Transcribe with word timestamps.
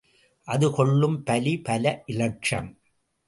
அது 0.47 0.71
கொள்ளும் 0.71 1.23
பலி, 1.23 1.53
பல 1.61 2.03
இலட்சம். 2.05 2.69